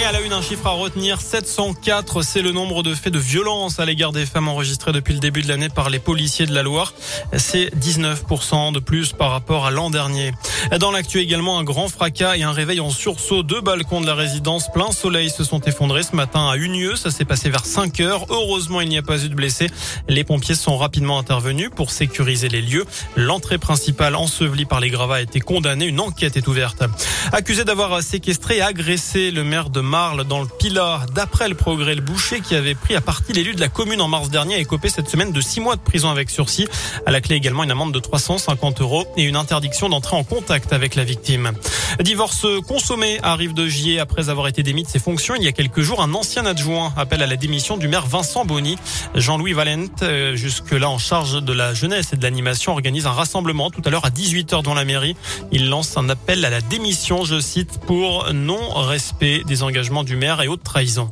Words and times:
Et 0.00 0.04
à 0.04 0.12
la 0.12 0.20
une, 0.20 0.32
un 0.32 0.42
chiffre 0.42 0.66
à 0.68 0.70
retenir, 0.70 1.20
704, 1.20 2.22
c'est 2.22 2.40
le 2.40 2.52
nombre 2.52 2.84
de 2.84 2.94
faits 2.94 3.12
de 3.12 3.18
violence 3.18 3.80
à 3.80 3.84
l'égard 3.84 4.12
des 4.12 4.26
femmes 4.26 4.46
enregistrés 4.46 4.92
depuis 4.92 5.12
le 5.12 5.18
début 5.18 5.42
de 5.42 5.48
l'année 5.48 5.68
par 5.68 5.90
les 5.90 5.98
policiers 5.98 6.46
de 6.46 6.54
la 6.54 6.62
Loire. 6.62 6.94
C'est 7.36 7.74
19% 7.74 8.72
de 8.72 8.78
plus 8.78 9.12
par 9.12 9.32
rapport 9.32 9.66
à 9.66 9.72
l'an 9.72 9.90
dernier. 9.90 10.32
Dans 10.78 10.92
l'actu 10.92 11.18
également, 11.18 11.58
un 11.58 11.64
grand 11.64 11.88
fracas 11.88 12.36
et 12.36 12.44
un 12.44 12.52
réveil 12.52 12.78
en 12.78 12.90
sursaut. 12.90 13.42
Deux 13.42 13.60
balcons 13.60 14.00
de 14.00 14.06
la 14.06 14.14
résidence 14.14 14.70
plein 14.70 14.92
soleil 14.92 15.30
se 15.30 15.42
sont 15.42 15.60
effondrés 15.62 16.04
ce 16.04 16.14
matin 16.14 16.48
à 16.48 16.56
Unieux. 16.56 16.94
Ça 16.94 17.10
s'est 17.10 17.24
passé 17.24 17.50
vers 17.50 17.64
5 17.64 17.98
heures. 17.98 18.26
Heureusement, 18.28 18.80
il 18.80 18.88
n'y 18.88 18.98
a 18.98 19.02
pas 19.02 19.24
eu 19.24 19.28
de 19.28 19.34
blessés. 19.34 19.68
Les 20.08 20.22
pompiers 20.22 20.54
sont 20.54 20.76
rapidement 20.76 21.18
intervenus 21.18 21.70
pour 21.74 21.90
sécuriser 21.90 22.48
les 22.48 22.62
lieux. 22.62 22.84
L'entrée 23.16 23.58
principale 23.58 24.14
ensevelie 24.14 24.64
par 24.64 24.78
les 24.78 24.90
gravats 24.90 25.16
a 25.16 25.22
été 25.22 25.40
condamnée. 25.40 25.86
Une 25.86 26.00
enquête 26.00 26.36
est 26.36 26.46
ouverte. 26.46 26.84
Accusé 27.32 27.64
d'avoir 27.64 28.00
séquestré 28.00 28.58
et 28.58 28.62
agressé 28.62 29.32
le 29.32 29.42
maire 29.42 29.70
de 29.70 29.87
Marle 29.88 30.24
dans 30.24 30.40
le 30.40 30.46
Pilat. 30.46 31.06
D'après 31.14 31.48
le 31.48 31.54
progrès, 31.54 31.94
le 31.94 32.02
boucher 32.02 32.40
qui 32.40 32.54
avait 32.54 32.74
pris 32.74 32.94
à 32.94 33.00
partie 33.00 33.32
l'élu 33.32 33.54
de 33.54 33.60
la 33.60 33.68
commune 33.68 34.02
en 34.02 34.06
mars 34.06 34.28
dernier 34.28 34.56
a 34.56 34.58
écopé 34.58 34.90
cette 34.90 35.08
semaine 35.08 35.32
de 35.32 35.40
six 35.40 35.60
mois 35.60 35.76
de 35.76 35.80
prison 35.80 36.10
avec 36.10 36.28
sursis. 36.28 36.68
À 37.06 37.10
la 37.10 37.22
clé 37.22 37.36
également 37.36 37.64
une 37.64 37.70
amende 37.70 37.92
de 37.92 37.98
350 37.98 38.82
euros 38.82 39.06
et 39.16 39.22
une 39.22 39.36
interdiction 39.36 39.88
d'entrer 39.88 40.14
en 40.14 40.24
contact 40.24 40.74
avec 40.74 40.94
la 40.94 41.04
victime. 41.04 41.52
Divorce 42.00 42.46
consommé 42.66 43.18
arrive 43.22 43.54
de 43.54 43.66
Gier 43.66 43.98
après 43.98 44.28
avoir 44.28 44.46
été 44.46 44.62
démis 44.62 44.82
de 44.82 44.88
ses 44.88 44.98
fonctions 44.98 45.34
il 45.34 45.42
y 45.42 45.48
a 45.48 45.52
quelques 45.52 45.80
jours. 45.80 46.02
Un 46.02 46.12
ancien 46.12 46.44
adjoint 46.44 46.92
appelle 46.98 47.22
à 47.22 47.26
la 47.26 47.36
démission 47.36 47.78
du 47.78 47.88
maire 47.88 48.06
Vincent 48.06 48.44
Bonny. 48.44 48.76
Jean-Louis 49.14 49.54
Valente, 49.54 50.02
euh, 50.02 50.36
jusque-là 50.36 50.90
en 50.90 50.98
charge 50.98 51.42
de 51.42 51.52
la 51.54 51.72
jeunesse 51.72 52.12
et 52.12 52.16
de 52.16 52.22
l'animation, 52.22 52.72
organise 52.72 53.06
un 53.06 53.12
rassemblement 53.12 53.70
tout 53.70 53.82
à 53.86 53.90
l'heure 53.90 54.04
à 54.04 54.10
18h 54.10 54.62
dans 54.62 54.74
la 54.74 54.84
mairie. 54.84 55.16
Il 55.50 55.70
lance 55.70 55.96
un 55.96 56.10
appel 56.10 56.44
à 56.44 56.50
la 56.50 56.60
démission, 56.60 57.24
je 57.24 57.40
cite, 57.40 57.80
pour 57.86 58.30
non-respect 58.34 59.44
des 59.46 59.62
engagements 59.62 59.77
du 60.02 60.16
maire 60.16 60.40
et 60.42 60.48
haute 60.48 60.64
trahison. 60.64 61.10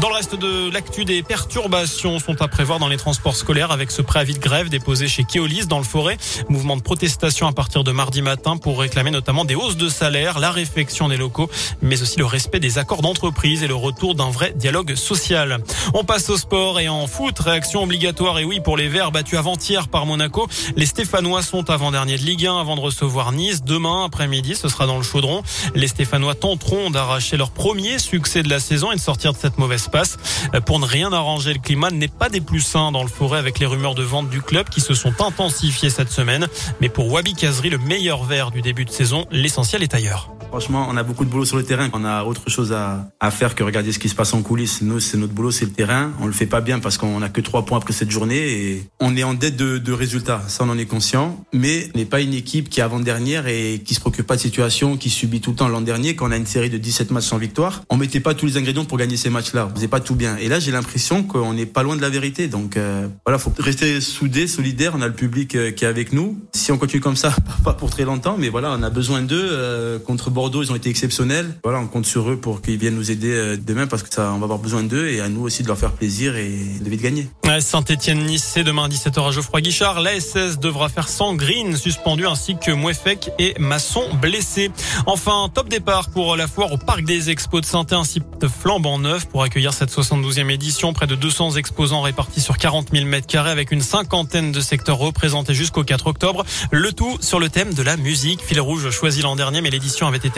Dans 0.00 0.08
le 0.08 0.14
reste 0.14 0.34
de 0.34 0.70
l'actu, 0.72 1.04
des 1.04 1.22
perturbations 1.22 2.18
sont 2.18 2.42
à 2.42 2.48
prévoir 2.48 2.78
dans 2.78 2.88
les 2.88 2.96
transports 2.96 3.36
scolaires 3.36 3.70
avec 3.70 3.90
ce 3.90 4.02
préavis 4.02 4.34
de 4.34 4.40
grève 4.40 4.68
déposé 4.68 5.06
chez 5.06 5.22
Keolis 5.22 5.66
dans 5.66 5.78
le 5.78 5.84
forêt. 5.84 6.16
Mouvement 6.48 6.76
de 6.76 6.82
protestation 6.82 7.46
à 7.46 7.52
partir 7.52 7.84
de 7.84 7.92
mardi 7.92 8.22
matin 8.22 8.56
pour 8.56 8.80
réclamer 8.80 9.10
notamment 9.10 9.44
des 9.44 9.54
hausses 9.54 9.76
de 9.76 9.88
salaire, 9.88 10.40
la 10.40 10.50
réfection 10.50 11.08
des 11.08 11.16
locaux, 11.16 11.48
mais 11.82 12.02
aussi 12.02 12.18
le 12.18 12.24
respect 12.24 12.58
des 12.58 12.78
accords 12.78 13.02
d'entreprise 13.02 13.62
et 13.62 13.68
le 13.68 13.74
retour 13.74 14.14
d'un 14.14 14.30
vrai 14.30 14.52
dialogue 14.56 14.94
social. 14.94 15.58
On 15.94 16.04
passe 16.04 16.30
au 16.30 16.36
sport 16.36 16.80
et 16.80 16.88
en 16.88 17.06
foot, 17.06 17.38
réaction 17.38 17.82
obligatoire 17.84 18.38
et 18.38 18.44
oui 18.44 18.60
pour 18.60 18.76
les 18.76 18.88
Verts 18.88 19.12
battus 19.12 19.38
avant-hier 19.38 19.88
par 19.88 20.06
Monaco. 20.06 20.48
Les 20.74 20.86
Stéphanois 20.86 21.42
sont 21.42 21.70
avant-dernier 21.70 22.16
de 22.16 22.22
Ligue 22.22 22.46
1 22.46 22.58
avant 22.58 22.76
de 22.76 22.80
recevoir 22.80 23.32
Nice. 23.32 23.62
Demain 23.62 24.04
après-midi, 24.06 24.56
ce 24.56 24.68
sera 24.68 24.86
dans 24.86 24.96
le 24.96 25.04
chaudron. 25.04 25.42
Les 25.74 25.88
Stéphanois 25.88 26.34
tenteront 26.34 26.90
d'arracher 26.90 27.36
leur 27.36 27.50
premier 27.50 27.98
succès 27.98 28.42
de 28.42 28.48
la 28.48 28.58
saison 28.58 28.90
et 28.90 28.96
de 28.96 29.00
sortir 29.00 29.32
de 29.32 29.38
cette 29.38 29.58
mauvaise 29.58 29.81
passe. 29.88 30.18
Pour 30.66 30.78
ne 30.78 30.86
rien 30.86 31.12
arranger, 31.12 31.52
le 31.52 31.60
climat 31.60 31.90
n'est 31.90 32.08
pas 32.08 32.28
des 32.28 32.40
plus 32.40 32.60
sains 32.60 32.92
dans 32.92 33.02
le 33.02 33.08
forêt 33.08 33.38
avec 33.38 33.58
les 33.58 33.66
rumeurs 33.66 33.94
de 33.94 34.02
vente 34.02 34.30
du 34.30 34.42
club 34.42 34.68
qui 34.68 34.80
se 34.80 34.94
sont 34.94 35.14
intensifiées 35.20 35.90
cette 35.90 36.10
semaine. 36.10 36.48
Mais 36.80 36.88
pour 36.88 37.10
Wabi 37.10 37.34
Kazri, 37.34 37.70
le 37.70 37.78
meilleur 37.78 38.24
vert 38.24 38.50
du 38.50 38.62
début 38.62 38.84
de 38.84 38.90
saison, 38.90 39.26
l'essentiel 39.30 39.82
est 39.82 39.94
ailleurs. 39.94 40.30
Franchement, 40.52 40.86
on 40.90 40.98
a 40.98 41.02
beaucoup 41.02 41.24
de 41.24 41.30
boulot 41.30 41.46
sur 41.46 41.56
le 41.56 41.62
terrain. 41.62 41.88
On 41.94 42.04
a 42.04 42.24
autre 42.24 42.50
chose 42.50 42.74
à, 42.74 43.30
faire 43.30 43.54
que 43.54 43.64
regarder 43.64 43.90
ce 43.90 43.98
qui 43.98 44.10
se 44.10 44.14
passe 44.14 44.34
en 44.34 44.42
coulisses. 44.42 44.82
Nous, 44.82 45.00
c'est 45.00 45.16
notre 45.16 45.32
boulot, 45.32 45.50
c'est 45.50 45.64
le 45.64 45.70
terrain. 45.70 46.12
On 46.20 46.26
le 46.26 46.32
fait 46.34 46.44
pas 46.44 46.60
bien 46.60 46.78
parce 46.78 46.98
qu'on 46.98 47.20
n'a 47.20 47.30
que 47.30 47.40
trois 47.40 47.64
points 47.64 47.78
après 47.78 47.94
cette 47.94 48.10
journée 48.10 48.36
et 48.36 48.86
on 49.00 49.16
est 49.16 49.22
en 49.22 49.32
dette 49.32 49.56
de, 49.56 49.92
résultats. 49.92 50.42
Ça, 50.48 50.64
on 50.64 50.68
en 50.68 50.76
est 50.76 50.84
conscient. 50.84 51.42
Mais 51.54 51.88
on 51.94 51.98
n'est 51.98 52.04
pas 52.04 52.20
une 52.20 52.34
équipe 52.34 52.68
qui 52.68 52.80
est 52.80 52.82
avant-dernière 52.82 53.46
et 53.46 53.80
qui 53.82 53.94
se 53.94 54.00
préoccupe 54.00 54.26
pas 54.26 54.36
de 54.36 54.42
situation, 54.42 54.98
qui 54.98 55.08
subit 55.08 55.40
tout 55.40 55.52
le 55.52 55.56
temps 55.56 55.68
l'an 55.68 55.80
dernier 55.80 56.16
quand 56.16 56.28
on 56.28 56.32
a 56.32 56.36
une 56.36 56.44
série 56.44 56.68
de 56.68 56.76
17 56.76 57.12
matchs 57.12 57.28
sans 57.28 57.38
victoire. 57.38 57.82
On 57.88 57.96
mettait 57.96 58.20
pas 58.20 58.34
tous 58.34 58.44
les 58.44 58.58
ingrédients 58.58 58.84
pour 58.84 58.98
gagner 58.98 59.16
ces 59.16 59.30
matchs-là. 59.30 59.70
On 59.72 59.74
faisait 59.74 59.88
pas 59.88 60.00
tout 60.00 60.16
bien. 60.16 60.36
Et 60.36 60.48
là, 60.48 60.60
j'ai 60.60 60.70
l'impression 60.70 61.22
qu'on 61.22 61.54
n'est 61.54 61.64
pas 61.64 61.82
loin 61.82 61.96
de 61.96 62.02
la 62.02 62.10
vérité. 62.10 62.48
Donc, 62.48 62.76
euh, 62.76 63.08
voilà, 63.24 63.38
faut 63.38 63.54
rester 63.58 64.02
soudé, 64.02 64.46
solidaire. 64.46 64.92
On 64.94 65.00
a 65.00 65.06
le 65.06 65.14
public 65.14 65.54
euh, 65.54 65.70
qui 65.70 65.86
est 65.86 65.88
avec 65.88 66.12
nous. 66.12 66.38
Si 66.52 66.72
on 66.72 66.76
continue 66.76 67.00
comme 67.00 67.16
ça, 67.16 67.34
pas 67.64 67.72
pour 67.72 67.88
très 67.88 68.04
longtemps, 68.04 68.36
mais 68.38 68.50
voilà, 68.50 68.76
on 68.78 68.82
a 68.82 68.90
besoin 68.90 69.22
d'eux 69.22 69.48
euh, 69.50 69.98
contre 69.98 70.28
Bordeaux 70.28 70.41
Bordeaux, 70.42 70.64
ils 70.64 70.72
ont 70.72 70.74
été 70.74 70.90
exceptionnels. 70.90 71.54
Voilà, 71.62 71.78
on 71.78 71.86
compte 71.86 72.04
sur 72.04 72.28
eux 72.28 72.36
pour 72.36 72.62
qu'ils 72.62 72.76
viennent 72.76 72.96
nous 72.96 73.12
aider 73.12 73.30
euh, 73.30 73.56
demain 73.56 73.86
parce 73.86 74.02
que 74.02 74.12
ça, 74.12 74.32
on 74.34 74.38
va 74.38 74.44
avoir 74.46 74.58
besoin 74.58 74.82
d'eux 74.82 75.06
et 75.06 75.20
à 75.20 75.28
nous 75.28 75.42
aussi 75.42 75.62
de 75.62 75.68
leur 75.68 75.78
faire 75.78 75.92
plaisir 75.92 76.34
et 76.34 76.50
de 76.80 76.90
vite 76.90 77.00
gagner. 77.00 77.28
Saint-Etienne-Nice, 77.60 78.42
c'est 78.54 78.64
demain 78.64 78.86
à 78.86 78.88
17h 78.88 79.28
à 79.28 79.30
Geoffroy 79.30 79.60
Guichard. 79.60 80.00
L'ASS 80.00 80.58
devra 80.58 80.88
faire 80.88 81.06
sans 81.06 81.34
Green 81.34 81.76
suspendu 81.76 82.26
ainsi 82.26 82.56
que 82.58 82.72
Mouefek 82.72 83.30
et 83.38 83.54
Masson 83.60 84.02
blessés. 84.20 84.72
Enfin, 85.06 85.48
top 85.54 85.68
départ 85.68 86.10
pour 86.10 86.34
la 86.34 86.48
foire 86.48 86.72
au 86.72 86.76
Parc 86.76 87.04
des 87.04 87.30
Expos 87.30 87.60
de 87.60 87.66
saint 87.66 87.86
un 87.92 88.02
site 88.02 88.24
flambant 88.48 88.98
neuf 88.98 89.26
pour 89.26 89.44
accueillir 89.44 89.72
cette 89.74 89.92
72e 89.92 90.50
édition. 90.50 90.92
Près 90.92 91.06
de 91.06 91.14
200 91.14 91.52
exposants 91.52 92.00
répartis 92.00 92.40
sur 92.40 92.58
40 92.58 92.88
000 92.92 93.06
mètres 93.06 93.28
carrés 93.28 93.50
avec 93.52 93.70
une 93.70 93.82
cinquantaine 93.82 94.50
de 94.50 94.60
secteurs 94.60 94.98
représentés 94.98 95.54
jusqu'au 95.54 95.84
4 95.84 96.08
octobre. 96.08 96.44
Le 96.72 96.92
tout 96.92 97.16
sur 97.20 97.38
le 97.38 97.48
thème 97.48 97.74
de 97.74 97.82
la 97.82 97.96
musique. 97.96 98.42
Fil 98.42 98.60
rouge 98.60 98.90
choisi 98.90 99.22
l'an 99.22 99.36
dernier, 99.36 99.60
mais 99.60 99.70
l'édition 99.70 100.08
avait 100.08 100.16
été 100.16 100.31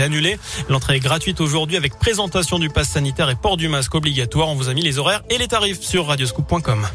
L'entrée 0.68 0.96
est 0.96 1.00
gratuite 1.00 1.40
aujourd'hui 1.40 1.76
avec 1.76 1.98
présentation 1.98 2.58
du 2.58 2.68
pass 2.68 2.88
sanitaire 2.88 3.30
et 3.30 3.36
port 3.36 3.56
du 3.56 3.68
masque 3.68 3.94
obligatoire. 3.94 4.48
On 4.48 4.54
vous 4.54 4.68
a 4.68 4.74
mis 4.74 4.82
les 4.82 4.98
horaires 4.98 5.22
et 5.30 5.38
les 5.38 5.48
tarifs 5.48 5.80
sur 5.80 6.06
radioscoop.com. 6.06 6.86